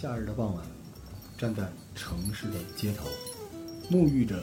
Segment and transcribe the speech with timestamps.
[0.00, 0.64] 夏日的傍晚，
[1.36, 3.08] 站在城市的街头，
[3.90, 4.36] 沐浴着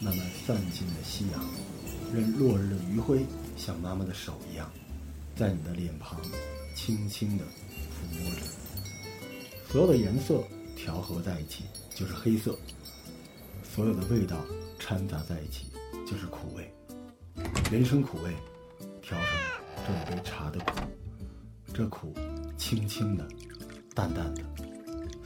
[0.00, 1.44] 慢慢散尽的夕阳，
[2.14, 4.72] 任落日的余晖像妈妈的手一样，
[5.36, 6.18] 在你的脸庞
[6.74, 8.40] 轻轻地抚摸着。
[9.68, 10.42] 所有的颜色
[10.74, 12.58] 调和在一起就是黑色，
[13.62, 14.38] 所有的味道
[14.78, 15.66] 掺杂在一起
[16.06, 16.72] 就是苦味。
[17.70, 18.34] 人生苦味，
[19.02, 19.28] 调成
[19.86, 20.80] 这一杯茶的苦，
[21.74, 22.14] 这苦
[22.56, 23.28] 轻轻的，
[23.94, 24.42] 淡淡的。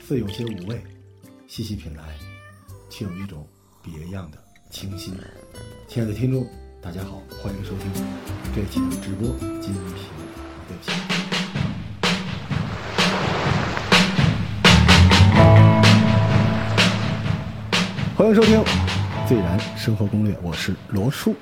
[0.07, 0.81] 似有些无味，
[1.47, 2.01] 细细品来，
[2.89, 3.45] 却有一种
[3.83, 4.37] 别样的
[4.69, 5.13] 清新。
[5.85, 6.47] 亲爱的听众，
[6.81, 7.91] 大家好，欢迎收听
[8.55, 9.27] 这期的直播
[9.59, 9.83] 金瓶
[10.65, 10.91] 对不起。
[18.15, 18.59] 欢迎收听
[19.27, 21.35] 《最燃生活攻略》，我是罗叔，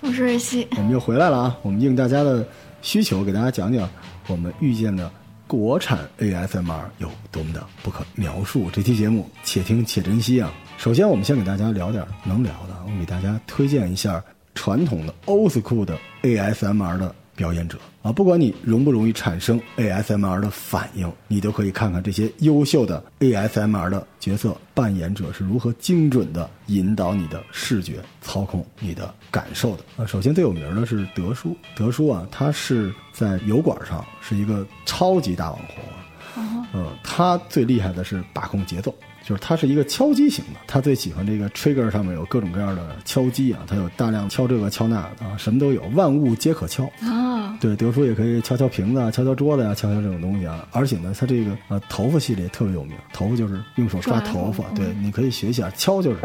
[0.00, 1.58] 我是瑞希，我们又回来了啊！
[1.60, 2.48] 我们应大家的
[2.80, 3.86] 需求，给大家讲讲
[4.26, 5.12] 我们遇见的。
[5.50, 8.70] 国产 ASMR 有多么的不可描述？
[8.72, 10.52] 这期节目且听且珍惜啊！
[10.78, 14.22] 首先，我们先给大家聊点能聊的，我给大家推荐一下
[14.54, 17.12] 传统的 Old School 的 ASMR 的。
[17.40, 30.04] 表演者啊，不管你容不容易产生 ASMR 的反应，你都可以看看这些优秀的 ASMR 的角色扮演者是如何精准的引导你的视觉，操控你的感受的啊。
[30.04, 38.94] 首先最有名的是德叔，德叔啊，他是在油管上是一个超级大网红啊，嗯，他最厉害的是把控节奏。
[39.22, 47.19] 就是他是一个敲击型的，他最喜欢这个 trigger 上面有各种各样的敲击啊，他有大量敲这个敲那啊，什么都有，万物皆可敲啊。
[47.60, 50.66] 对，德叔也可以敲敲瓶子啊，敲敲桌子呀，敲敲这种东西啊。
[50.72, 56.20] 而且呢，他这个呃头发系列特别有名，头发就是用手抓头发，对，你可以学一下敲就是，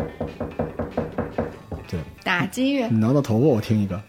[1.90, 2.88] 对，打击乐。
[2.88, 4.01] 你挠挠头发，我听一个。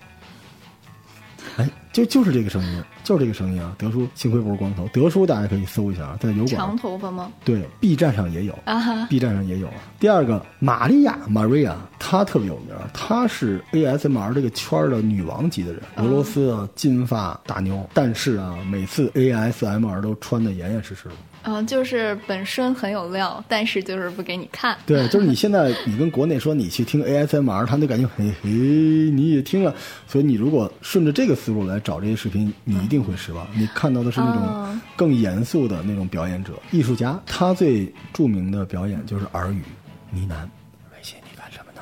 [1.56, 3.72] 哎，就就是这个声音，就是这个声音啊！
[3.78, 7.30] 德叔幸亏不是光头，德叔大家可以搜一下啊，在油管长头发吗？
[7.44, 9.74] 对，B 站上也有啊哈，B 站上也有啊。
[10.00, 21.14] 第二个，玛利亚 Maria，她特别有名，她是 ASMR 这个圈的女王级的人，俄罗斯的金发大妞，但是啊，每次 ASMR 都穿的严严实实的。
[21.48, 24.76] 嗯，就是本身很有料，但是就是不给你看。
[24.84, 29.72] 对，就是你现在你跟国内说你去听 ASMR，他就感觉嘿嘿，你也听了，
[30.08, 33.46] 所以你如果顺着这个思路来找这些视频，你一定会失望。
[33.54, 39.62] 你看到的是那种更严肃的那种表演者、艺术家，他最著名的表演就是耳语、
[40.10, 40.48] 呢喃。
[40.92, 41.80] 微信，你干什么呢？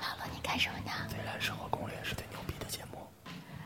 [0.00, 0.92] 老罗，你干什么呢？
[1.08, 2.98] 虽然生活攻略是最牛逼的节目。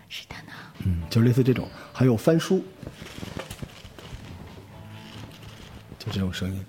[0.09, 0.53] 是的呢。
[0.85, 2.65] 嗯，就类似这种，还有翻书。
[6.11, 6.61] 就这种声音，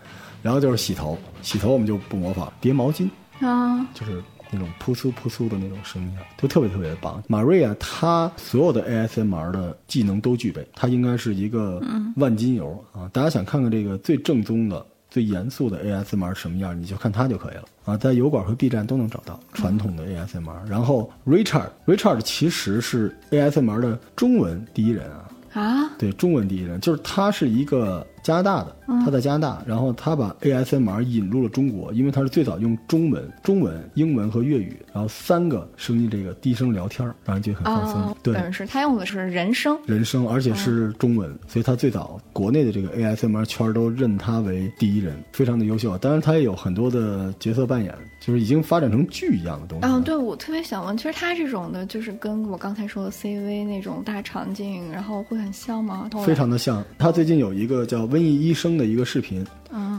[0.41, 3.09] 然后就是洗头，洗头我们就不模仿，叠毛巾
[3.39, 7.21] 啊，就是那种扑簌扑簌的那种声音，就特别特别的棒。
[7.27, 11.81] 马瑞亚她所有的 ASMR 的技能都具备，她应该是一个
[12.17, 13.09] 万金油啊！
[13.11, 20.67] 大家想看看这个最正宗的、最严肃的 ASMR 什么样，你就看她就可以了啊，在油管和 B 站都能找到传统的 ASMR。
[20.67, 28.05] 然后 Richard，Richard 其实是 ASMR 的中文第一人啊啊，对，中文第一人，就是他是一个。
[28.23, 38.15] 加拿大的，他在加拿大，然后他把 ASMR 引入了中国，因为他是最早用中文、中文、英文和粤语，然后三个声音这个低声聊天，让人觉得很放松。
[38.21, 45.97] 对，是他用的是人声，人声，而且是中文，所以他最早国内的这个 ASMR 圈都认他为第一人，非常的优秀。
[45.97, 49.87] 当然，他也有很多的角色扮演，就是已经发展成剧一样的东西。
[49.87, 56.07] 嗯，对，我特别想问，其实他这种的，就是跟我刚才说的 CV 那种大场景，然后会很像吗？
[56.23, 56.85] 非常的像。
[56.99, 58.10] 他最近有一个叫。
[58.11, 59.45] 瘟疫医生的一个视频，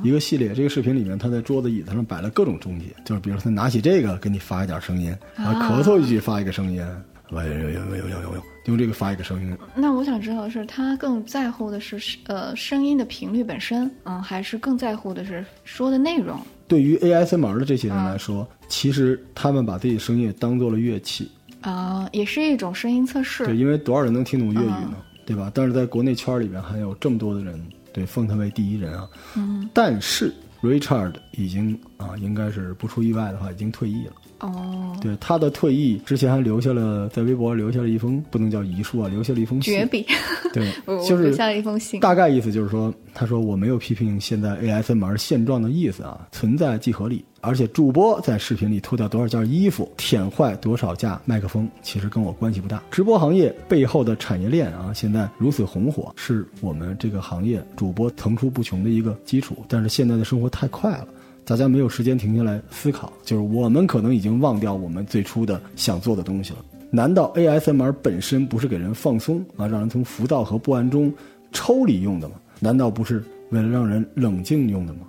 [0.05, 0.53] 一个系列。
[0.53, 6.85] 这个视频里面，他在桌子椅子上摆了各种东西，就是比如说他拿起这个给你发一点声音，然后咳嗽一句发一个声音，
[7.31, 9.57] 喂呦呦呦呦呦呦，用这个发一个声音。
[9.75, 16.39] 那我想知道的是，他更在乎的是呃声音的频率本身，嗯，还是更在乎的是说的内容？
[16.69, 21.31] 对于 ASMR 的这些人来说，其实他们把自己声音当做了乐器
[21.63, 23.47] 啊，也是一种声音测试。
[23.47, 24.95] 对，因为多少人能听懂粤语呢？
[25.25, 25.51] 对吧？
[25.55, 27.63] 但是在国内圈里边还有这么多的人。
[27.93, 29.09] 对，封他为第一人啊！
[29.37, 34.13] 嗯，但是 Richard 已经啊，应该是不出意外的话，已经退役了。
[34.41, 40.05] 哦，对，他的退役之前还留下了在微博留下了一封不能叫遗书啊，留下了一封绝笔。
[40.53, 40.73] 对，
[41.07, 42.01] 就是留下了一封信。
[42.01, 47.25] 大概意思就是说，他说我没有批评现在 ASMR 现状的意思啊，存在即合理。
[47.45, 52.81] 而且主播在视频里脱掉多少件衣服，舔坏多少架麦克风，其实跟我关系不大。
[52.89, 59.57] 直播行业背后的产业链啊，现在如此红火，是我们这个行业主播层出不穷的一个基础。
[59.69, 61.09] 但是现在的生活太快了，
[61.45, 66.59] 大家没有时间停下来思考，就是我们可能已经忘掉我们最初的想做的东西了。
[66.93, 71.13] 难道 ASMR 本身不是给人放松啊，让人从浮躁和不安中
[71.51, 72.37] 抽离用的吗？
[72.61, 73.21] 难道不是？
[73.51, 75.01] 为了让人冷静用的吗？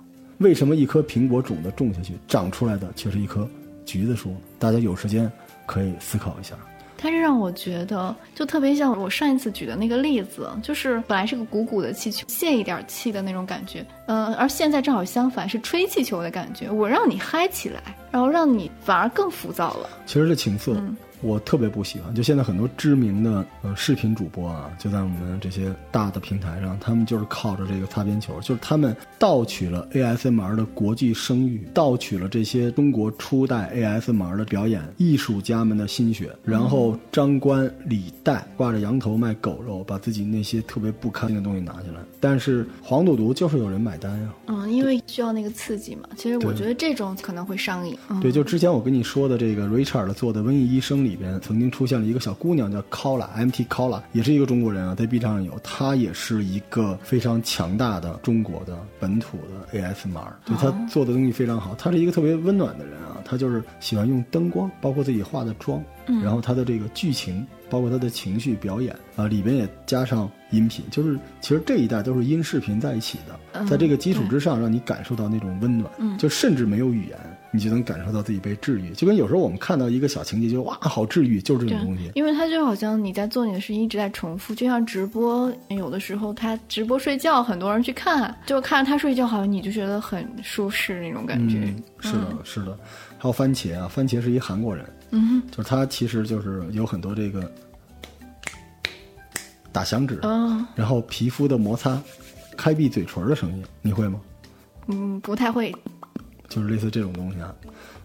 [0.44, 3.48] 为什么一颗苹果种子种下去，长出来的却是一棵
[3.86, 4.36] 橘子树？
[4.58, 5.32] 大家有时间
[5.64, 6.54] 可以思考一下。
[6.98, 16.70] 它是让我觉得，就特别像我上一次举的那个例子，就是本来是个鼓鼓的气球，泄一点气的那种感觉，嗯，而现在正好相反，是吹气球的感觉。
[16.70, 17.80] 我让你嗨起来，
[18.10, 19.88] 然后让你反而更浮躁了。
[20.04, 20.76] 其实是情色。
[21.20, 42.00] 我特别不喜欢，就现在很多知名的呃视频主播啊，就在我们这些大的平台上，他们就是靠着这个擦边球，就是他们盗取了 ASMR 的国际声誉，盗取了这些中国初代 ASMR 的表演艺术家们的心血，然后张冠李戴，挂着羊头卖狗肉，把自己那些特别不堪的东西拿下来。
[42.20, 46.08] 但是黄赌毒就是有人买单呀，嗯，因为需要那个刺激嘛。
[46.16, 47.96] 其实我觉得这种可能会上瘾。
[48.20, 51.13] 对，就之前我跟你说的这个 Richard 做的《瘟疫医生》里。
[51.14, 65.80] 里边曾经出现了一个小姑娘叫 Kola，MT Kola，也是一个中国人啊，在 B 站上有，她也是一个非常强大的中国的本土的 ASMR，对她做的东西非常好，她是一个特别温暖的人啊，她就是喜欢用灯光，包括自己化的妆，
[66.20, 77.16] 然后她的这个剧情，包括她的情绪表演啊，里边也加上音频，就是其实这一代都是音视频在一起的，在这个基础之上，让你感受到那种温暖，就甚至没有语言。
[77.54, 82.10] 你就能感受到自己被治愈，就跟有时候我们看到一个小情节，就哇，好治愈，就是这种东西。
[82.16, 91.72] 因为它就好像你在做你的事情，一直在重复，就像直播，有的时候他直播睡觉，很多人去看，就看着他睡觉，好像你就觉得很舒适那种感觉。
[92.00, 92.76] 是的，是的。
[93.18, 97.48] 还有番茄啊，番茄是一韩国人，嗯，就是他其实就是有很多这个
[99.70, 102.02] 打响指，嗯，然后皮肤的摩擦、
[102.56, 104.20] 开闭嘴唇的声音，你会吗？
[104.88, 105.74] 嗯，不太会。
[106.54, 107.52] 就是类似这种东西啊，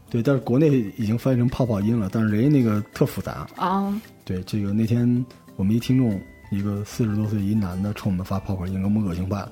[0.10, 4.02] 对，但是国内已经翻译成泡泡音了，但是人家那个特复杂啊。
[4.26, 5.24] 对，这个那天
[5.56, 6.20] 我们一听众，
[6.52, 9.52] 一个四十多岁一男的冲我们发泡泡音，给我们恶心坏了。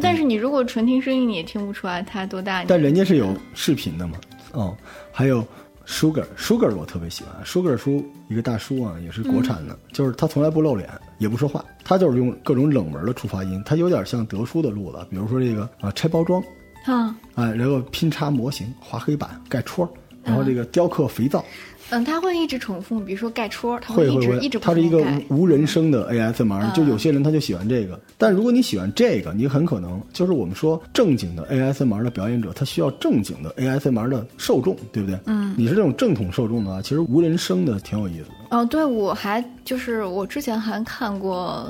[0.00, 2.64] 但是你如果纯听声音，你也听不出来他多大。
[2.66, 4.18] 但人家是有视频的嘛？
[4.52, 4.76] 哦，
[5.10, 5.44] 还有
[5.84, 10.88] Sugar，Sugar 我特别喜欢，Sugar 叔一个大叔啊，也是国产的，就是他从来不露脸，
[11.18, 16.40] 也不说话，他就是用各种冷门的触发音，他有点像德叔的路子，比如说这个啊拆包装。
[16.84, 19.88] 啊，哎，然后拼插模型、画黑板、盖戳，
[20.22, 21.44] 然后这个雕刻肥皂。
[21.90, 24.58] 嗯，他会一直重复，比如说盖戳，他会一直一直。
[24.58, 27.98] 它是一个无人声的 ASMR，就有些人他就喜欢这个。
[28.18, 35.18] 但如果你喜欢这个，你很可能就是我们说正经的 ASMR 的表演者，他需要正经的 ASMR 的受众，对不对？
[35.24, 38.58] 嗯，你是这种正统受众的话，其实无人声的挺有意思的。
[38.58, 41.66] 哦，对，我还就是我之前还看过。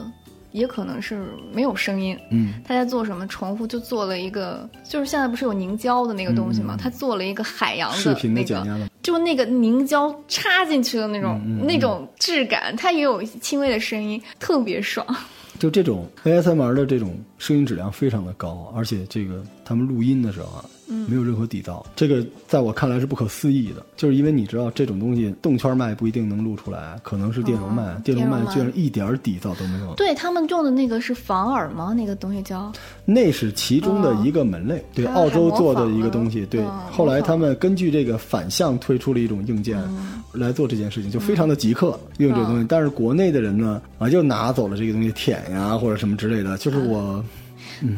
[0.59, 3.27] 也可能是没有声音，嗯，他在做什么？
[3.29, 6.77] 重复就做了一个，就是现在不是有凝胶的那个东西吗？
[6.79, 15.07] 他做了一个海洋的那个，就那个凝胶插进去的那种那种质感，它也有轻微的声音，特别爽。
[15.59, 20.65] 就这种 ASMR 的这种声音质量非常的高，而且这个他们录音的时候啊。
[21.07, 23.85] 没有任何底噪，这个在我看来是不可思议的。
[23.95, 29.93] 就是因为你知道，这种东西动圈麦不一定能录出来，可能是电容麦，电容麦居然一点底噪都没有。
[29.97, 31.93] 对他们用的那个是防耳吗？
[31.93, 32.73] 那个东西叫？
[33.05, 36.47] 那是其中的一个门类，对，澳洲做的一个东西。
[36.47, 39.79] 对，后来他们根据这个反向推出了一种硬件
[40.33, 42.67] 来做这件事情，就非常的极客用这个东西。
[42.67, 46.57] 但是国内的人呢，啊，就拿走了这个东西舔呀，或者什么之类的。
[46.57, 47.23] 就是我。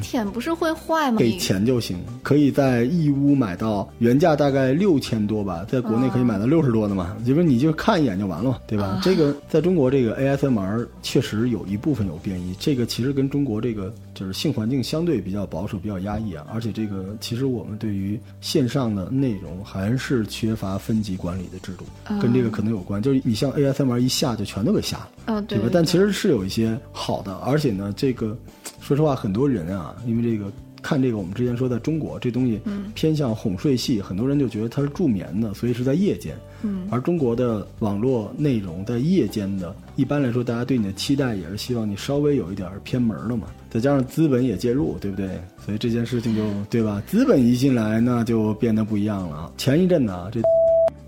[0.03, 1.19] 舔不是会坏吗？
[1.19, 9.01] 给钱就行，可以在义乌买到原价大概六千多吧，在国内可以买到六十多的嘛，就是你就看一眼就完了嘛，对吧？
[9.03, 21.85] 这个在中国这个 ASMR 确实有一部分有变异，这个其实跟中国这个就是性环境相对比较保守、比较压抑啊，而且这个其实我们对于线上的内容还是缺乏分级管理的制度，
[22.21, 23.01] 跟这个可能有关。
[23.03, 25.69] 就是你像 ASMR 一下就全都给下了，对吧？
[25.73, 28.37] 但其实是有一些好的，而且呢，这个。
[28.81, 30.51] 说实话，很多人啊，因为这个
[30.83, 32.61] 看这个，我们之前说在中国这东西
[32.95, 36.35] 偏向哄睡戏，很多人就觉得它是助眠的，所以是在夜间。
[36.63, 43.47] 嗯，而中国的网络内容在夜间的，一般来说，大家对你的期待也是希望你稍微有一点偏门的嘛。
[43.69, 45.29] 再加上资本也介入，对不对？
[45.65, 47.03] 所以这件事情就对吧？
[47.07, 49.53] 资本一进来，那就变得不一样了。
[49.57, 50.41] 前一阵呢，这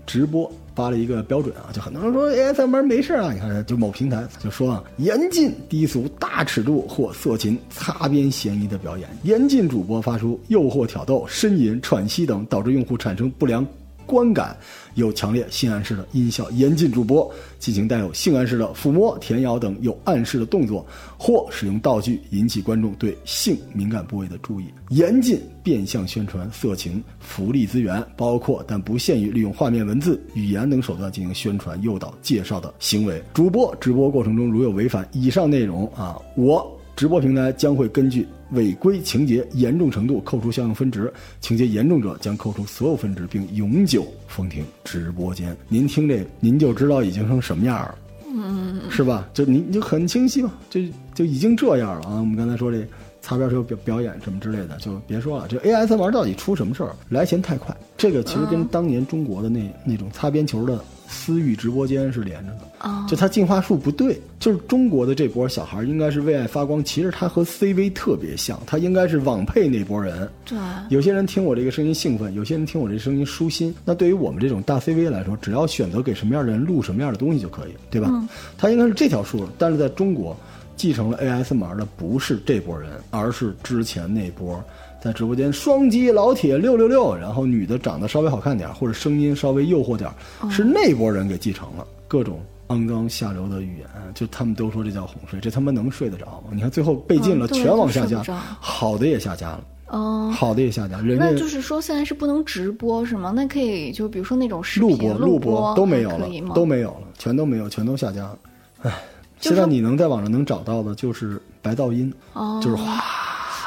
[0.05, 0.51] 直播。
[0.75, 13.65] 发了一个标准啊，就很多人说哎，咱们没事啊，你看就某平台就说啊，严禁低俗、大尺度或色情、擦边嫌疑的表演，严禁主播发出诱惑、挑逗、呻吟、喘息等导致用户产生不良。
[14.05, 14.55] 观感
[14.95, 17.29] 有强烈性暗示的音效，严禁主播
[17.59, 20.85] 进行带有性暗示的抚摸、舔咬等有暗示的动作，
[21.17, 24.65] 或使用道具引起观众对性敏感部位的注意。
[24.89, 33.21] 严禁变相宣传色情福利资源，包括但不限于利用画面、文字、语言等手段进行宣传、诱导、介绍的行为。
[33.33, 45.55] 主播直播过程中如有违反以上内容啊，我直播平台将会根据违规情节严重程度扣除相应分值，情节严重者将扣除所有分值，并永久封停直播间。
[45.67, 47.97] 您听这，您就知道已经成什么样了，
[48.27, 49.27] 嗯，是吧？
[49.33, 50.79] 就您就很清晰嘛，就
[51.15, 52.19] 就已经这样了啊。
[52.19, 52.87] 我们刚才说这
[53.23, 55.47] 擦边球表表演什么之类的，就别说了。
[55.47, 56.93] 这 ASMR 到底出什么事儿？
[57.09, 60.79] 来钱太快，这个其实跟当年中国的那那种擦边球的。
[61.05, 70.27] 私域直播间是连着的，就它进化数不对，就是中国的这波小孩应该是为爱发光，其实他和 CV 特别像，他应该是网配那波人。
[70.43, 70.57] 对，
[70.89, 73.75] 有些人听我这个声音兴奋，有些人听我这声音舒心。
[73.85, 78.09] 那对于我们这种大 CV 来说，只要选择给什么样的人录什么样的东西就可以，对吧？
[78.57, 80.35] 他应该是这条数，但是在中国，
[80.75, 84.63] 继承了 ASMR 的不是这波人，而是之前那波。
[85.01, 90.09] 在直播间双击老铁六六六，然后女的长得稍微好看点或者声音稍微诱惑点
[90.49, 92.39] 是那波人给继承了各种
[92.69, 96.51] 肮脏下流的语言，就他们都说这叫哄睡，这他妈能睡得着吗？
[96.53, 98.23] 你看最后被禁了，全网下架，
[98.61, 101.01] 好的也下架了，哦，好的也下架。
[101.01, 103.33] 人那就是说现在是不能直播是吗？
[103.35, 108.39] 那可以就比如说那种视频录播录播都没有了，都没有了，全都没有，全都下架了。
[108.83, 109.03] 唉，
[109.49, 112.13] 现在你能在网上能找到的就是白噪音，
[112.61, 113.03] 就是哗。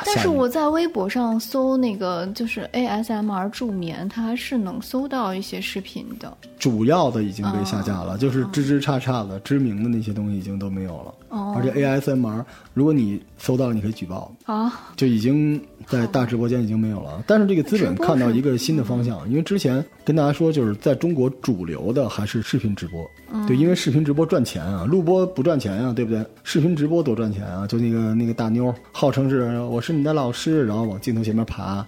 [0.04, 6.36] 但是我在微博上搜那个就是 ASMR 助眠，它是能搜到一些视频的。
[6.58, 11.14] 主要的已经被下架了，就是吱吱叉叉的知名的那些东西已经都没有了。
[11.30, 11.54] 哦。
[11.56, 14.32] 而且 ASMR，如果你搜到了，你可以举报。
[14.44, 14.72] 啊。
[14.96, 17.22] 就已经在大直播间已经没有了。
[17.26, 23.10] 但是这个资本看到一个新的方向，因为之前跟大家说，就是在中国主流的还是视频直播。
[23.32, 23.44] 嗯。
[23.46, 26.24] 对，因为视频直播赚钱啊，录播不赚钱啊，对不对？
[26.44, 27.66] 视频直播多赚钱啊！
[27.66, 29.92] 就那个那个大妞，号称是我是。
[29.92, 31.86] 你的老师，然后往镜头前面爬，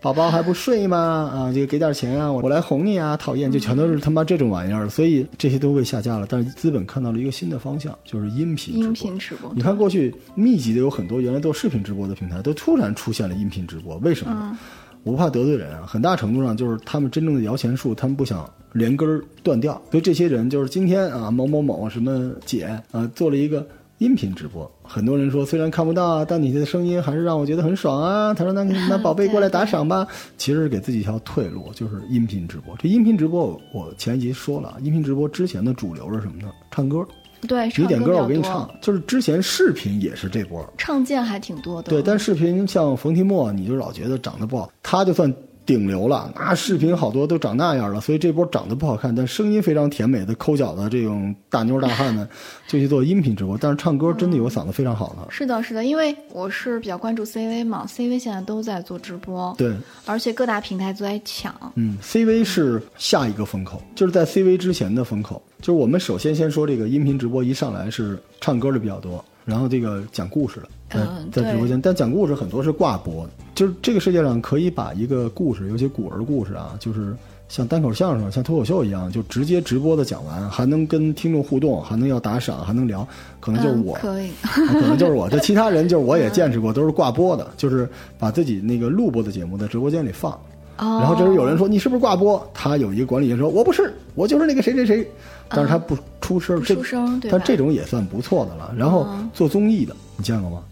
[0.00, 0.96] 宝宝还不睡吗？
[0.98, 3.14] 啊，就给点钱啊，我我来哄你啊！
[3.18, 6.26] 讨厌，就全都是他妈这种玩意儿，所以这些都被下架了。
[6.26, 9.52] 但是资本看到了一个新的方向，就是音频音频直播。
[9.54, 14.58] 你看过去密集的有很多原来做视频直播的平台，都突然出现了音频直播，为什么？
[15.02, 19.74] 我不怕得罪人啊，很大程度上就是他们真正的摇钱树，他们不想连根儿断掉。
[19.90, 23.66] 所以这些人就是今天啊，某某某什么姐啊，做了一个。
[24.00, 28.32] 音频直播，很多人说虽然看不到，但你的声音还是让我觉得很爽啊。
[28.32, 30.06] 他说：“那那宝贝过来打赏吧。
[30.38, 32.74] ”其实是给自己一条退路，就是音频直播。
[32.78, 36.48] 这音频直播，我前一集说了，音频直播之前的主流是什么呢？
[36.70, 37.06] 唱歌。
[37.46, 38.70] 对，你点歌我给你唱。
[38.80, 41.90] 就是之前视频也是这波，唱见还挺多的。
[41.90, 45.30] 对，但视频像冯提莫，你就老觉得长得不好，他就算。
[45.70, 52.28] 顶流了，那视频好多都长那样了，所以这波长得不好看，但声音非常甜美的抠脚的这种大妞大汉呢，
[52.66, 53.56] 就去做音频直播。
[53.56, 55.30] 但是唱歌真的有嗓子非常好的。
[55.30, 59.72] 是的，是的，因为我是比较关注 CV 嘛，CV 现在都在做直播，对，
[60.06, 61.54] 而且各大平台都在抢。
[61.76, 69.24] 嗯，CV 是下一个风口，就是在 CV 之前的风口，就是我们首先先说这个音频直播，一上来是唱歌的比较多。
[69.44, 71.00] 然后这个讲故事的，在
[71.32, 77.14] 在直播间，但讲故事很多是挂播，就是这个世界上可以把一个故事，尤其古儿故事啊，就是
[77.48, 83.06] 像单口相声、像脱口秀一样，就直接直播的讲完，还能跟听众互动，还能要打赏，还能聊，
[83.38, 85.28] 可能就是我，可以， 可能就是我。
[85.28, 90.38] 这其他人就是我也见识过，都是挂播的，就是把自己那个录播的节目在直播间里放。
[90.76, 92.42] 然后这时候有人说你是不是挂播？
[92.54, 95.06] 他有一个管理员说我不是，我就是那个谁谁谁。
[95.50, 98.72] 但是他不出声，出声，但这种也算不错的了。
[98.78, 100.62] 然后做综艺的，你见过吗？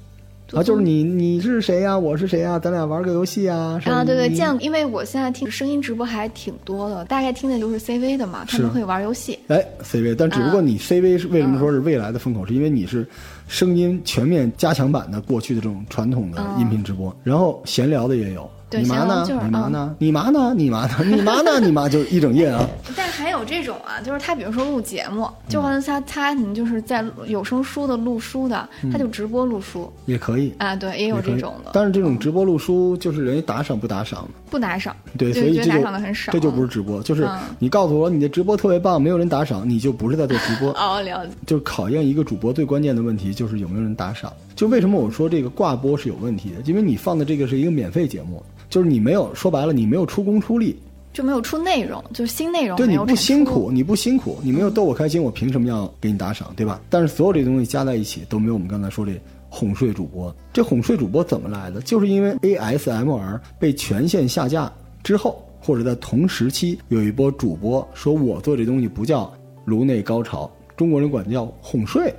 [0.52, 1.99] 啊，就是你你是谁呀？
[1.99, 2.59] 我是谁呀？
[2.59, 3.78] 咱俩玩个游戏啊？
[3.85, 9.38] 啊，对对，见，因为我现在听声音直播还挺多的，大概听的就是 CV 的嘛，他们会玩游戏。
[9.49, 12.47] 哎，CV，但只不过你 CV 是为什么说是未来的风口？
[12.47, 13.07] 是因为你是
[13.47, 18.49] 声音全面加强版的过去的这种传统的音频直播，然后闲聊的也有。
[18.70, 19.26] 你妈呢？
[19.28, 19.96] 你妈呢？
[19.98, 20.54] 你妈呢？
[20.54, 21.04] 你妈呢？
[21.04, 21.60] 你妈呢？
[21.60, 22.68] 你妈就一整夜啊！
[22.94, 31.70] 但还有这种啊，就是他比如说录节目，就好像他他你就是在有声书的录书的，他就直播录书也可以啊，对，也有这种的。
[31.72, 37.02] 但是这种直播录书就是人家打赏不打赏不打赏，对，所以这打赏的很少，这就不是直播。
[37.02, 40.70] 就是你告诉我你的直播特别棒，没有人打赏，你就不是在做直播。
[40.78, 41.32] 哦，了解。
[41.46, 44.32] 就是考验一个主播最关键的问题，就是有没有人打赏。
[44.59, 46.57] 就为什么我说这个挂播是有问题的？
[46.65, 48.43] 因为你放的这个是一个免费节目。
[48.69, 50.77] 就是你没有说白了，你没有出工出力，
[51.12, 52.77] 就没有出内容，就是新内容。
[52.77, 56.81] 对，你不辛苦，你不辛苦，你没有逗我开心，我凭什么要给你打赏，对吧？
[56.91, 59.12] 但是所有这东西加在一起，都没有我们刚才说这
[59.49, 60.35] 哄睡主播。
[60.53, 61.81] 这哄睡主播怎么来的？
[61.83, 64.71] 就是因为 ASMR 被全线下架
[65.05, 69.33] 之后，或者在同时期有一波主播说我做这东西不叫
[69.65, 72.12] 颅内高潮，中国人管叫哄睡。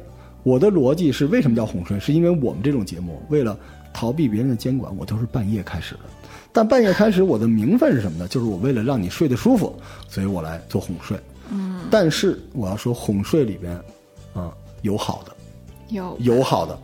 [0.44, 2.00] 我的逻辑是为什么叫哄睡？
[2.00, 3.58] 是因为我们这种节目为了
[3.94, 6.02] 逃避别人的监管，我都是半夜开始的。
[6.52, 8.28] 但半夜开始，我的名分是什么呢？
[8.28, 9.76] 就是我为了让你睡得舒服，
[10.08, 11.20] 所以我来做哄睡。
[11.52, 11.82] 嗯。
[11.92, 13.76] 但是我要说，哄睡里边，
[14.34, 15.36] 啊，有好的，
[15.90, 16.78] 有有好的，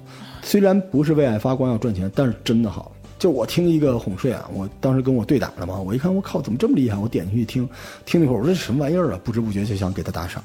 [0.43, 2.91] 虽然不是为爱发光要赚钱，但是真的好。
[3.17, 6.97] 就我听一个哄睡啊，我当时跟我对打了嘛，我一看我靠，怎么这么厉害？
[6.97, 7.67] 我点进去听，
[8.05, 9.19] 听了一会儿，我说这什么玩意儿啊？
[9.23, 10.43] 不知不觉就想给他打赏。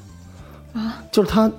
[0.73, 1.51] 啊，就是他，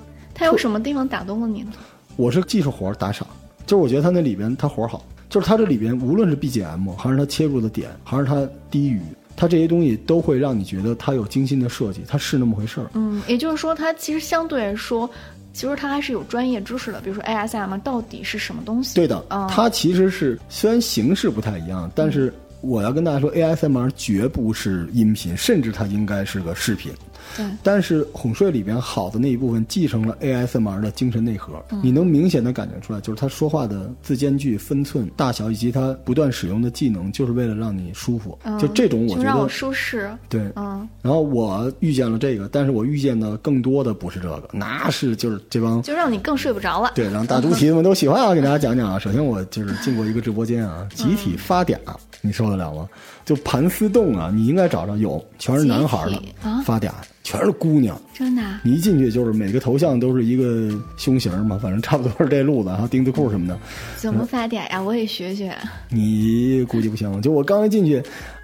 [0.42, 1.74] 他有什么地方打动了你呢？
[2.16, 3.28] 我是技术活儿打赏，
[3.68, 9.04] 就是我觉得他那里边他活儿好，就是他这里边无论是 BGM 还是他切入的点，还是他低语，
[9.36, 12.90] 它这些东西都会让你觉得它有精心的设计，它是那么回事儿。
[12.96, 15.08] 嗯，也就是说，它其实相对来说，
[15.54, 18.96] 其实它还是有专业知识的，比如说 ASM 到底是什么东西？
[18.96, 26.92] 对的，嗯它其实是虽然形式不太一样，但是我要跟大家说，ASMR 绝不是音频，甚至它应该是个视频。
[27.36, 38.38] 对，但是哄睡里边好的那一部分继承了 ASMR 的精神内核，你能明显的感觉出来，就是他说话的字间距、分寸、大小，以及他不断使用的技能，就是为了让你舒服。
[38.44, 40.12] 嗯就这种，我觉就让我得舒适。
[40.30, 40.42] 对。
[40.56, 46.92] 嗯，然后我遇见了这个，但是我遇见的更多的不是这个，那是就是这帮就让你更睡不着了。
[46.96, 48.34] 对，让大猪蹄子们都喜欢啊！
[48.34, 49.00] 给大家讲讲啊。
[49.00, 51.78] 首先，我就是进过一个直播间啊， 集体发嗲，
[52.22, 52.88] 你受得了吗？
[53.24, 56.92] 就盘丝洞啊，你应该找着有，全是男孩的啊发嗲，
[57.24, 58.00] 全是姑娘。
[58.14, 58.62] 真的啊？
[58.64, 63.58] 你一进去就是每个头像都是一个胸型嘛，反正差不多是这路子，然后丁字裤什么的。
[63.98, 64.82] 怎么发嗲呀？
[64.82, 65.56] 我也学学。
[65.90, 68.02] 你估计不行，就我刚一进去，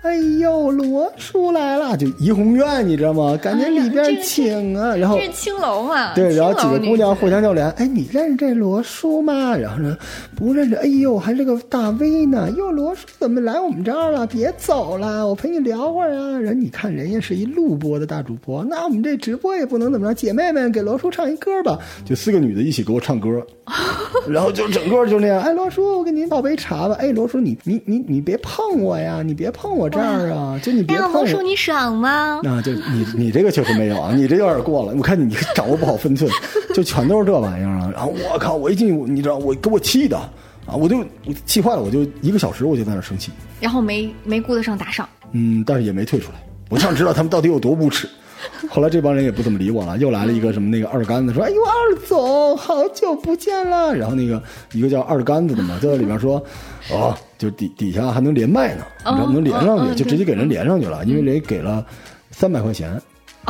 [0.08, 3.38] 哎呦，罗叔来了，就怡红院，你知道吗？
[3.44, 6.14] 感觉里边请啊，然后这是青楼嘛？
[6.16, 9.54] 对，然后几个姑娘互相叫脸，哎，你认识这罗叔吗？
[9.58, 9.98] 然后呢，
[10.34, 12.50] 不认识，哎呦，还是个大 V 呢。
[12.52, 14.26] 哟，罗叔怎么来我们这儿了？
[14.26, 16.40] 别走了，我陪你聊会儿啊。
[16.40, 21.78] 人你看人家是一录播的大主播，那我们这直播也不能怎么着，姐妹们给罗叔唱一歌吧。
[22.06, 23.46] 就四个女的一起给我唱歌，
[24.30, 25.41] 然后就整个就那样。
[25.41, 26.96] 哎，罗叔，我给您倒杯茶吧。
[26.98, 31.17] 哎，罗叔，你你你你别碰我呀，你别碰我这样啊，就你别碰我。
[31.23, 32.39] 罗叔你爽吗？
[32.43, 34.93] 啊，就你你这个确实没有啊，你这有点过了。
[34.95, 36.29] 我看你你掌握不好分寸，
[36.73, 37.91] 就全都是这玩意儿啊。
[37.93, 40.17] 然后我靠，我一进去，你知道我给我气的
[40.65, 45.07] 啊，我就我气坏了，我就一个小时我就在那生气，然后没没顾得上打赏。
[45.31, 46.39] 嗯，但是也没退出来。
[46.69, 48.07] 我想知道他们到底有多无耻。
[48.69, 54.41] 后来这帮人也不怎么理我了，又来了一个什么那个二杆子，说：“哎呦，二总，好久不见了。”然后那个
[54.73, 56.41] 一个叫二杆子的嘛，就在里边说
[56.91, 61.86] ：“哦，就底底下还能连麦呢，你知道能连上去，就直接给人连上去了，因为人给了
[62.32, 63.00] 三百块钱。”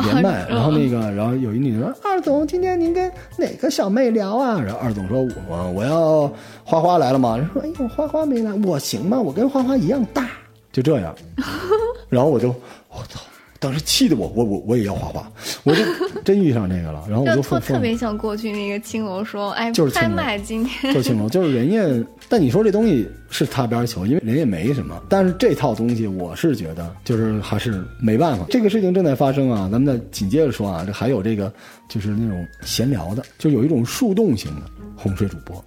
[0.04, 9.20] 连麦，嗯然后那个，然后有一女的说：“二总，今天您跟哪个小妹聊啊？”然后二总说：“我我要花花来了嘛？”人说：“哎呦，花花没来，我行吗？
[9.20, 10.30] 我跟花花一样大。”
[10.70, 11.12] 就这样，
[12.08, 12.50] 然后我就
[12.90, 13.18] 我操，
[13.60, 15.32] 当时气得我我我我也要画画，
[15.64, 15.82] 我就
[16.24, 25.02] 真遇上这个了，然后我就特特别像过去那个青楼说，哎，就是拍卖今天就青楼，就是人家，但你说这东西是擦边球，因为人家没什么。
[25.08, 28.46] 但是这套东西，我是觉得就是还是没办法。
[28.48, 31.52] 这个事情正在发生啊，咱们再紧接着说啊，这还有这个
[31.88, 34.62] 就是那种闲聊的，就有一种树洞型的
[34.96, 35.64] 哄睡主播，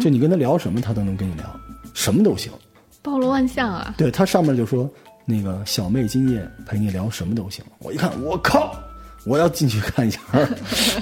[0.00, 1.44] 就你跟他聊什么，他都能跟你聊，
[1.92, 2.50] 什么都行。
[3.02, 3.94] 包罗万象啊。
[3.98, 4.90] 对他上面就说
[5.24, 7.64] 那个小妹今夜陪你聊什么都行。
[7.78, 8.74] 我一看，我靠，
[9.24, 10.20] 我要进去看一下，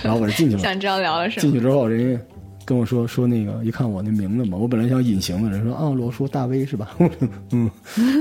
[0.02, 0.62] 然后我就进去了。
[0.64, 1.40] 想知道聊了什么？
[1.42, 2.22] 进去之后，人家
[2.64, 6.90] 跟我说说那个，一看我那名字嘛，我本来想隐形的，人说啊，罗叔大 V 是吧？
[6.98, 7.70] 我 说嗯，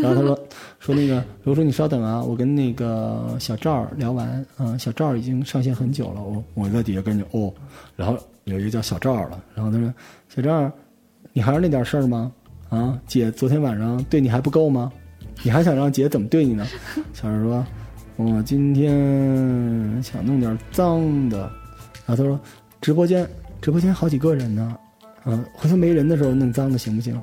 [0.01, 0.39] 然后他说
[0.79, 7.53] 说那个罗叔你稍等啊，我跟那个小赵聊完，啊，小赵已经上线很久了，我我在底下跟着哦，
[7.95, 9.93] 然后有一个叫小赵儿了，然后他说
[10.35, 10.71] 小赵，
[11.33, 12.31] 你还是那点事儿吗？
[12.69, 14.91] 啊，姐昨天晚上对你还不够吗？
[15.43, 16.65] 你还想让姐怎么对你呢？
[17.13, 17.65] 小赵说，
[18.15, 21.39] 我今天想弄点脏的。
[22.05, 22.39] 然后他说，
[22.79, 23.27] 直播间
[23.61, 24.77] 直播间好几个人呢，
[25.25, 27.19] 嗯、回头没人的时候弄脏的行不行？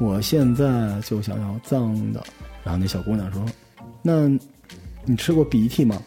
[0.00, 2.22] 我现在就想要脏的。
[2.64, 3.44] 然后那小姑娘说，
[4.02, 4.28] 那
[5.04, 6.00] 你吃过鼻涕吗？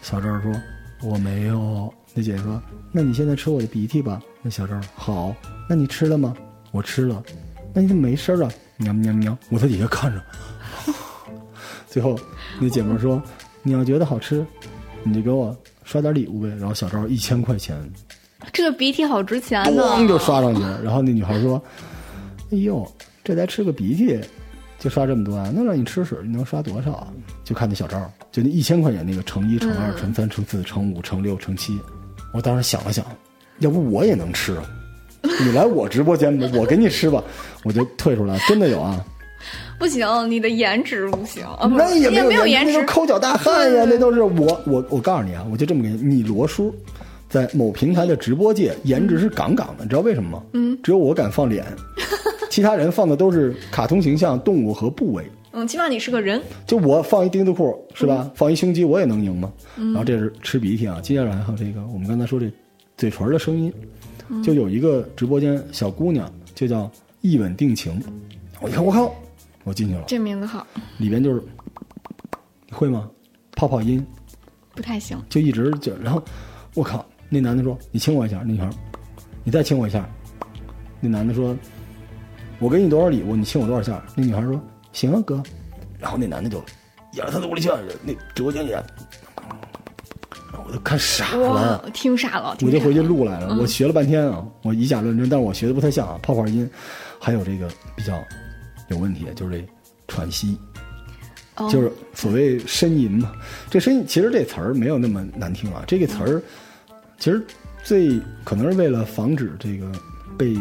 [0.00, 0.52] 小赵说，
[1.02, 1.92] 我没有。
[2.14, 4.22] 那姐姐说，那你现在吃我的鼻涕吧。
[4.42, 5.34] 那小赵好，
[5.68, 6.34] 那你吃了吗？
[6.70, 7.22] 我吃了。
[7.74, 8.52] 那你怎么没声儿啊？
[8.82, 9.38] 喵喵喵！
[9.50, 10.22] 我在底下看着。
[11.88, 12.18] 最后，
[12.58, 13.22] 那姐们儿说
[13.62, 14.44] ：“你要觉得好吃，
[15.02, 17.76] 你就给我刷点礼物呗。”然后小赵一千块钱，
[18.52, 19.82] 这个鼻涕好值钱呢。
[19.82, 20.82] 咣就刷上去了。
[20.82, 21.62] 然后那女孩说
[22.50, 22.90] ：“哎呦，
[23.22, 24.18] 这才吃个鼻涕，
[24.78, 25.52] 就刷这么多啊？
[25.54, 27.08] 那让你吃屎，你能刷多少啊？”
[27.44, 31.78] 就看那小赵，就那一千块钱那个乘一、乘二、乘三、乘四、乘五、乘六、乘七。
[32.32, 33.04] 我当时想了想，
[33.58, 34.64] 要不我也能吃啊？
[35.22, 37.22] 你来我直播间吧，我给你吃吧，
[37.64, 38.38] 我就退出来。
[38.48, 39.02] 真的有啊。
[39.78, 42.86] 不行，你的颜值不行，啊、不是那也没有颜颜值。
[42.86, 46.72] 抠脚大汉呀，那都是我我我告诉你啊，我就这么跟你，你罗叔
[47.28, 50.42] 在某平台的直播界颜值是杠杠的，你知道为什么吗？
[50.52, 51.64] 嗯，只有我敢放脸，
[52.48, 55.24] 其他人放的都是卡通形象、动物和部位。
[55.50, 56.40] 嗯，起码你是个人。
[56.64, 58.30] 就我放一丁子裤是吧？
[58.36, 59.52] 放一胸肌我也能赢吗？
[59.76, 62.48] 然后这是吃鼻涕啊，接下来还有这个我们刚才说这
[62.96, 63.72] 嘴唇的声音，
[64.40, 66.90] 就有一个直播间小姑娘，就叫
[67.20, 68.00] 一吻定情。
[68.60, 69.12] 我一看，我靠，
[69.64, 70.04] 我进去了。
[70.06, 70.64] 这名字好，
[70.98, 71.42] 里边就是
[72.68, 73.10] 你会吗？
[73.56, 74.04] 泡泡音
[74.74, 75.20] 不太行。
[75.28, 76.22] 就一直就，然后
[76.74, 78.70] 我靠，那男的说：“你亲我一下。”那女孩，
[79.44, 80.08] 你再亲我一下。
[81.00, 81.56] 那男的说
[82.60, 84.60] ：“我给你多少礼物，你亲我多少下？”那女孩说
[84.92, 85.42] ：“行啊，哥。”
[85.98, 86.58] 然后那男的就
[87.14, 87.68] 仰着他的屋里去，
[88.02, 88.72] 那直播间里，
[90.66, 92.56] 我都看傻了，听傻了。
[92.62, 96.68] 我就回去录来了，我学了半天啊，我以假乱真，但是我学的不太像啊，泡泡音，
[97.18, 98.22] 还有这个比较
[98.88, 99.66] 有问题，就是这
[100.08, 100.56] 喘息，
[101.70, 103.32] 就是所谓呻吟嘛。
[103.70, 106.42] 这呻吟其实这词儿没有那么难听啊，这个词儿
[107.18, 107.44] 其实
[107.82, 109.90] 最可能是为了防止这个
[110.36, 110.56] 被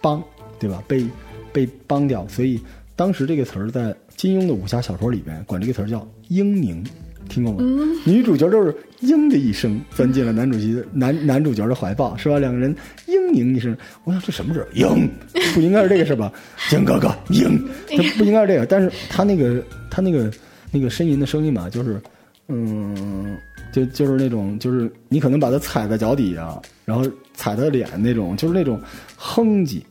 [0.00, 0.22] 帮，
[0.58, 0.82] 对吧？
[0.86, 1.06] 被
[1.52, 2.60] 被帮掉，所以
[2.96, 3.94] 当时这个词儿在。
[4.14, 6.84] 金庸的武侠小说里边管这个词儿叫“英宁”，
[7.28, 7.58] 听过吗？
[8.04, 8.72] 女主角就是
[9.02, 12.38] “嘤”的一声钻进了男主角的男男主角的怀抱，是吧？
[12.38, 12.74] 两个人
[13.06, 15.08] “嘤咛”一声，我想这什么字？“嘤”
[15.54, 16.32] 不应该是这个是吧？
[16.70, 20.30] 金哥哥“嘤”， 他不应该是这个，但是他那个他那个
[20.70, 22.00] 那个呻吟的声音吧，就是
[22.48, 23.36] 嗯，
[23.72, 28.80] 就就是那种就是你可能把他踩在脚底下，然后踩他脸那种，就是那种
[29.16, 29.82] 哼唧，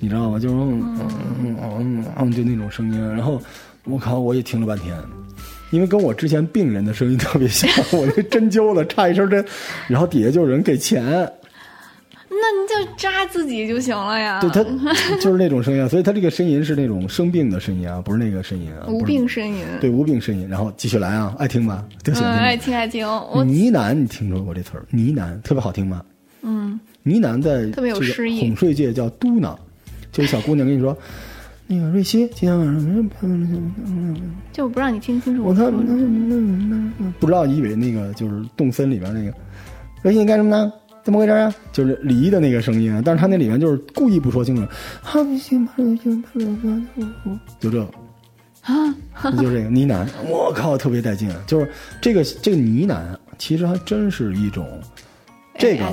[0.00, 0.38] 你知道吗？
[0.38, 0.98] 就是嗯
[1.40, 3.40] 嗯嗯嗯，就那种声音，然后。
[3.84, 4.18] 我靠！
[4.18, 4.94] 我也听了半天，
[5.70, 9.44] 因为跟我之前病人的声音特别像，我那针灸了，插一声针，
[9.86, 11.04] 然后底下就有人给钱，
[12.30, 14.40] 那你就扎自己就行了呀。
[14.40, 14.62] 对他
[15.16, 18.86] 就是那种声音，所以他这个呻吟是那种生病的声音啊，不是那个呻吟啊。
[18.88, 19.64] 无病呻吟。
[19.80, 20.48] 对，无病呻吟。
[20.48, 21.84] 然后继续来啊，爱听吧？
[22.04, 23.06] 嗯，爱听爱听。
[23.06, 24.86] 呢喃，你听说过这词儿？
[24.90, 26.02] 呢喃特别好听吗？
[26.42, 26.78] 嗯。
[27.02, 28.40] 呢喃在特别有诗意。
[28.40, 29.56] 哄睡界叫嘟囔，
[30.12, 30.96] 就是小姑娘跟你说。
[31.70, 32.82] 那个瑞希今天晚上
[34.52, 35.44] 就不让你听清楚。
[35.44, 39.36] 我看不知道，以为那个就是动森里边那个
[40.02, 40.72] 瑞希你干什么呢？
[41.04, 41.54] 怎么回事啊？
[41.70, 44.62] 就是离的那个声音，但是他那里面就是故意不说清楚。
[47.60, 47.82] 就这
[48.62, 48.94] 啊，
[49.36, 51.30] 就这个呢喃，我靠，特别带劲。
[51.46, 54.66] 就是这个这个呢喃，其实还真是一种
[55.58, 55.84] 这个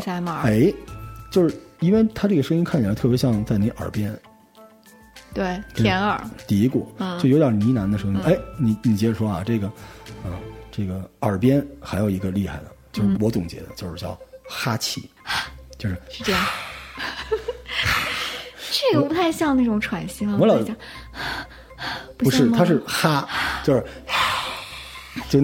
[0.44, 0.74] 哎，
[1.30, 4.18] 就是因为他这个声音看起来特别像在你耳边。
[5.36, 6.86] 对，甜耳嘀咕，
[7.22, 8.20] 就有点呢喃的声音。
[8.22, 9.70] 哎，你你接着说啊，这个，
[10.24, 10.32] 嗯，
[10.72, 14.18] 这个耳边还有一个厉害的，就是我总结的，就是叫
[14.48, 15.10] 哈气，
[15.78, 16.42] 就是是这样。
[18.72, 20.38] 这个不太像那种喘息吗？
[20.40, 20.74] 我老讲，
[22.16, 23.28] 不是，他是哈，
[23.62, 23.84] 就是，
[25.30, 25.42] 就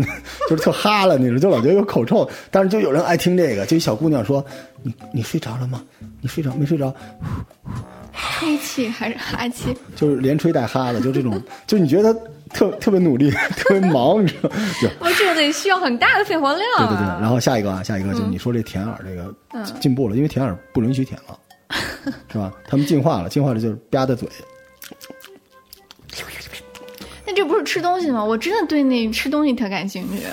[0.49, 2.29] 就是特哈了那种，就老觉得有口臭。
[2.49, 4.45] 但是就有人爱听这个，就一小姑娘说
[4.83, 5.83] ：“你你睡着了吗？
[6.21, 6.95] 你睡着没睡着？”
[8.13, 9.75] 吹气还是哈气？
[9.95, 12.19] 就是连吹带哈的，就这种， 就你觉得他
[12.53, 14.49] 特特别努力， 特别忙，你知道？
[14.99, 16.67] 我这个得需要很大的肺活量。
[16.77, 19.33] 对对对，然后下一个啊，下一个就是你说这舔耳这个
[19.79, 21.37] 进步了，因为舔耳不允许舔了，
[22.31, 22.51] 是吧？
[22.67, 24.27] 他们进化了，进化了就是吧嗒嘴。
[27.25, 28.23] 那这不是吃东西吗？
[28.23, 30.23] 我真的对那吃东西特感兴趣。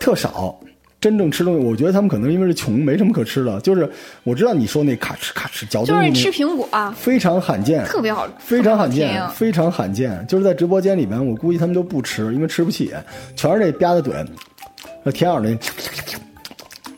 [0.00, 0.58] 特少。
[1.02, 3.60] 真正吃东西，我觉得他们可能因为是穷，没什么可吃的。
[3.60, 3.90] 就是
[4.22, 10.24] 我知道你说那咔哧咔哧嚼东西，就是吃苹果，非常罕见，特别好，非常罕见，非常罕见。
[10.28, 12.92] 就是在直播间里面，我估计他们都不吃，因为吃不起，
[13.34, 14.14] 全是那吧嗒嘴，
[15.02, 15.58] 那舔耳那。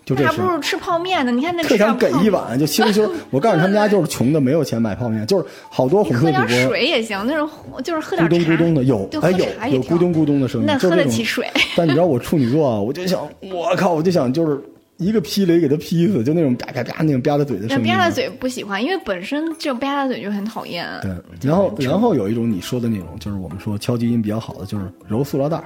[0.04, 1.32] 就这还不如吃泡面呢！
[1.32, 3.10] 你看那特想给一碗就羞羞。
[3.30, 6.42] 我告诉你，他们家就是穷的，没有钱买泡面，就是好多哄睡主播。
[6.42, 7.48] 喝点水也行，那种
[7.82, 11.50] 就是喝点咕咚咕咚的有，哎有有咕咚咕咚的声音，那喝得起水。
[11.74, 14.60] 但你知道我处女座啊，我就想，我靠，我就想就是
[14.98, 17.86] 一个劈雷给他劈死，就那种啪啪啪那种吧嗒嘴的声音。
[17.86, 20.86] 吧嗒嘴不喜欢，因为本身就吧嗒嘴就很讨厌。
[21.00, 21.10] 对，
[21.48, 25.64] 然后然后有一种你说的那种，就是我们说敲击音比较好的，就是揉塑料袋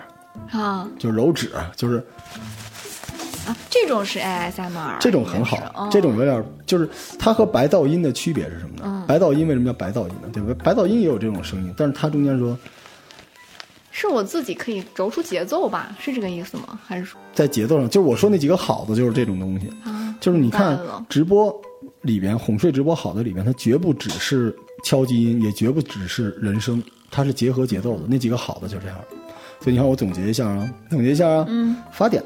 [0.52, 2.00] 啊，就是揉纸，就是。
[3.70, 9.04] 这种是 ASMR，这种很好，这种有点就是它和白噪音的区别是什么呢？
[9.06, 10.28] 白噪音为什么叫白噪音呢？
[10.32, 10.54] 对不对？
[10.64, 12.56] 白噪音也有这种声音，但是它中间说，
[13.90, 15.96] 是我自己可以轴出节奏吧？
[16.00, 16.78] 是这个意思吗？
[16.86, 17.88] 还是说在节奏上？
[17.88, 19.70] 就是我说那几个好的就是这种东西，
[20.20, 21.54] 就是你看直播
[22.02, 28.02] 里边哄睡直播好的里边，它绝不只是敲击音，也绝不只是人声，它是结合节奏的。
[28.08, 28.96] 那几个好的就这样。
[29.60, 32.22] 所以你看我总结一下啊，总结一下啊，嗯，发嗲。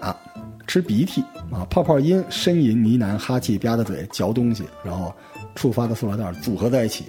[0.66, 5.12] 吃鼻涕啊，泡泡音、呻吟、呢喃、哈气、吧嗒嘴、嚼东西，然后
[5.55, 7.07] 触发的塑料袋组合在一起，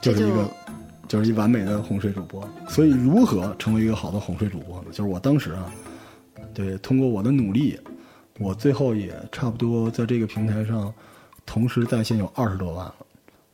[0.00, 0.48] 就是一个，
[1.08, 2.48] 就是一完美的哄睡主播。
[2.68, 4.84] 所以，如何成为一个好的哄睡主播呢？
[4.90, 5.70] 就是我当时啊，
[6.54, 7.78] 对，通过我的努力，
[8.38, 10.92] 我最后也差不多在这个平台上
[11.44, 12.94] 同时在线有二十多万了。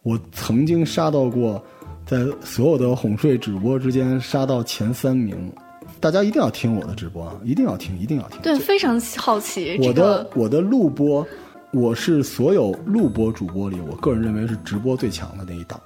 [0.03, 1.62] 我曾经杀到过，
[2.07, 5.53] 在所有的哄睡主播之间杀到前三名。
[6.01, 7.35] 大家一定要听我的直播啊！
[7.45, 8.41] 一定要听，一定要听。
[8.43, 9.79] 对，非常好奇。
[9.83, 11.27] 我的我的录播，
[11.73, 15.79] 我是所有录播主播里，我个人认为是直播最强的那一档。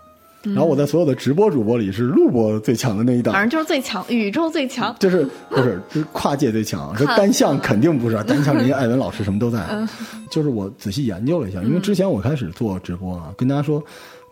[0.44, 9.66] 然后我在所有的直播主播里是录播最强的那一档，反正就是最强，宇宙最强，就是不是就是跨界最强， 这单项肯定不是， 单项人家艾文老师什么都在。
[10.30, 13.82] 就是我仔细研究了一下，因为之前我开始做直播啊，跟大家说，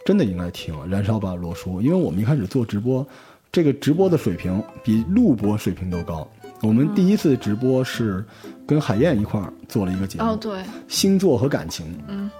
[0.05, 3.07] 真的应该听《燃烧吧罗叔》，因为我们一开始做直播，
[3.53, 6.27] 这个直播的水平比录播水平都高。
[6.62, 8.25] 我们第一次直播是
[8.67, 12.31] 跟海燕一块儿做了一个节目，哦对，星座和感情，嗯。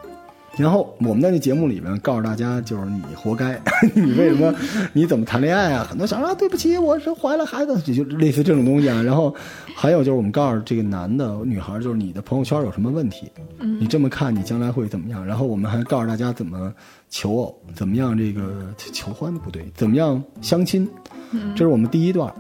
[0.57, 3.59] 然后我们在那节目里面告诉大家，就是你活该，
[3.95, 4.55] 你为什么，
[4.93, 5.87] 你怎么谈恋爱啊？
[5.89, 9.03] 很多小孩啊，对不起，我是怀了孩子，就类似这种东西啊。
[9.03, 9.35] 然后
[9.75, 13.33] 还有就是我们告诉这个男的、女孩，就是你的朋友圈有什么问题，
[13.81, 15.25] 你这么看你将来会怎么样？
[15.25, 16.71] 然后我们还告诉大家怎么
[17.09, 20.87] 求偶，怎么样这个求欢不对，怎么样相亲，
[21.55, 22.31] 这是我们第一段。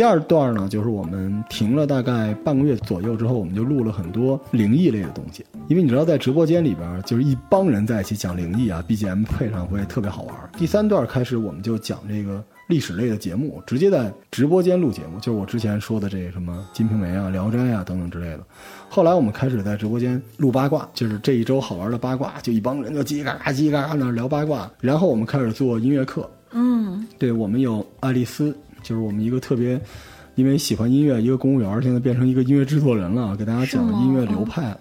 [0.00, 5.44] 第二段呢，就是我们停了大概半个月左右之后，我们就录了很多灵异类的东西。
[5.68, 10.34] 因为你知道，在直播间里边，就是一帮人在一起讲灵异啊，BGM 配上会特别好玩。
[10.56, 18.40] 第三段开始，我们就讲这个历史类的节目，直接在直播间录节目，就是我之前说的这什么《金瓶梅》啊、《聊斋》啊等等之类的。
[18.88, 24.70] 后来我们开始在直播间录八卦，就是这一周好玩的八卦，就一帮人就叽叽嘎嘎、叽叽嘎嘎那聊八卦。
[24.80, 28.56] 然后我们开始做音乐课，嗯，对我们有爱丽丝。
[28.82, 29.80] 就是我们一个特别，
[30.34, 34.76] 因为喜欢音乐，一个公务员现在变成一个音乐制作人了，给大家讲音乐流派。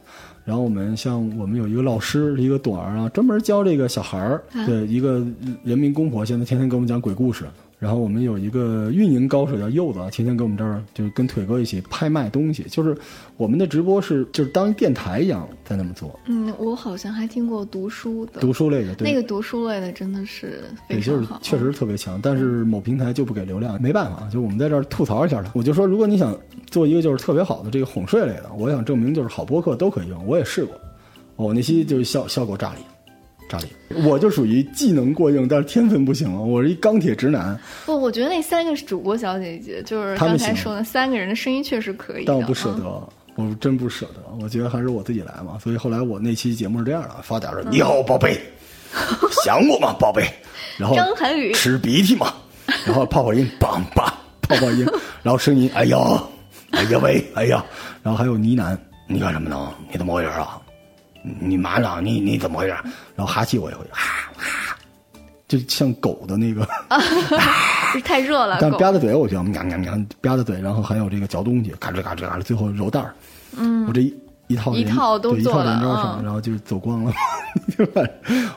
[0.45, 5.23] 然后我们像我们有一个老师，一个朵儿啊，专门教这个小孩儿对一个
[5.63, 7.45] 人民公婆，现在天天给我们讲鬼故事。
[7.79, 12.63] 然后我们有一个运营高手叫柚子，天天跟我们这儿就是跟腿哥一起拍卖东西。
[12.63, 12.95] 就是
[13.37, 16.19] 我们的直播是就是当电台一样在那么做。
[16.25, 22.19] 嗯，我好像还听过读书的，读书类的，那个读书类的真的是非常好，确实特别强。
[22.21, 25.49] 但是某平台就不给流量，没办法，就我们在这儿吐槽一下他。
[25.55, 26.37] 我就说，如果你想
[26.69, 30.75] 做一个就是特别好的这个哄睡类的，我想证明就是好播客都可以用，我也试过。
[31.37, 32.83] 哦，那期就是效效果炸裂。
[33.49, 34.03] 炸裂！
[34.05, 37.59] 我就属于技能过硬，但是天分不行我是一钢铁直男。
[37.85, 42.25] 不，我觉得那三个是主播小姐姐，就是刚才说的三个人的声音确实可以。
[42.25, 42.83] 但我不舍得，
[43.35, 44.23] 我真不舍得。
[44.39, 45.57] 我觉得还是我自己来嘛。
[45.61, 48.39] 所以后来我那期节目是这样的：发点说你好，宝贝，
[49.43, 50.23] 想我吗，宝贝？
[50.77, 52.33] 然后张涵予吃鼻涕嘛，
[52.85, 54.85] 然后泡泡音，梆梆泡泡音，
[55.23, 55.97] 然后声音，哎呀，
[56.71, 57.65] 哎呀喂，哎呀，
[58.03, 59.73] 然后还有呢喃，你干什么呢？
[59.91, 60.61] 你怎么回事啊？
[61.39, 61.99] 你妈呢？
[62.01, 62.71] 你你怎么回事？
[63.15, 64.77] 然后哈气我也会哈哈，
[65.47, 66.67] 就像狗的那个，
[68.03, 68.57] 太热了。
[68.61, 73.13] 但吧嗒嘴，我觉得喵喵喵吧嗒嘴，然后还有这个嚼东西，嘎吱嘎吱嘎吱，最后揉蛋儿。
[73.57, 74.15] 嗯，我这一
[74.47, 77.13] 一套一套都做了，然后就走光了。
[77.75, 77.85] 对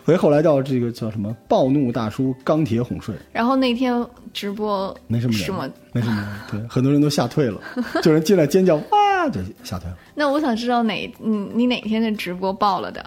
[0.04, 3.14] 所以后来叫这个叫什么暴怒大叔钢铁哄睡。
[3.32, 4.04] 然后那天
[4.34, 7.60] 直播没什么人，没什么人，对，很多人都吓退了，
[8.02, 9.96] 就人进来尖叫哇，就吓退了。
[10.14, 13.04] 那我想知道哪你你哪天的直播爆了的？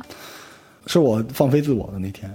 [0.87, 2.31] 是我放飞自我的那天，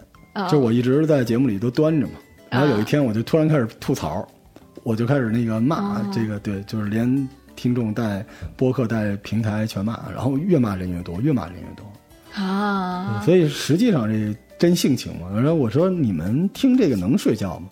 [0.51, 2.15] 就我一直在节目里都端着嘛。
[2.51, 4.27] 然后有一天我就突然开始吐槽，
[4.83, 12.43] 我就开始那个骂这个，对，就是连听众带播客带平台全骂，然后越骂人越多，越骂人越多。
[12.43, 15.29] 啊，所以实际上这真性情嘛。
[15.35, 17.69] 然后我说你们听这个能睡觉吗？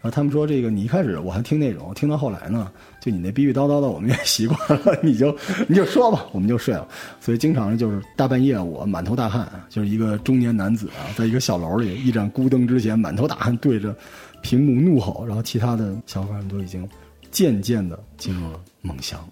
[0.00, 2.70] 然后他们说这个你一开始我还听那种，听到后来呢，
[3.02, 5.36] 就你那逼逼叨叨的我们也习惯了，你就
[5.66, 6.86] 你就说吧，我们就睡了。
[7.20, 13.92] 所以经常就是大半夜我满头大汗，就是一个中年男子啊，在一个小楼里一盏孤灯之前满头大汗对着
[14.40, 16.88] 屏幕怒吼，然后其他的小伙伴们都已经
[17.32, 19.18] 渐渐的进入了梦乡。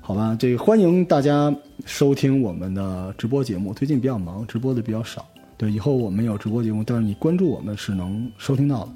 [0.00, 1.52] 好吧，这欢迎大家
[1.84, 3.74] 收听我们的直播节目。
[3.74, 5.26] 最近比较忙，直播的比较少。
[5.56, 8.92] 对，以后我们有直播节目，但是你关注我们是能收听到的，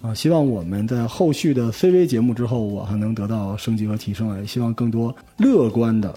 [0.00, 6.14] 啊，希望我们在后续的 CV 节目之后，我还能得到升级和提升，也希望更多乐观的、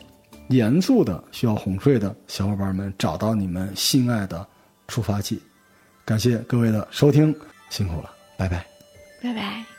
[0.48, 4.46] 严肃的、需要哄睡的小伙伴们找到你们心爱的
[4.88, 5.42] 触发器。
[6.06, 7.36] 感谢各位的收听，
[7.70, 8.66] 辛苦了，拜拜，
[9.22, 9.73] 拜拜。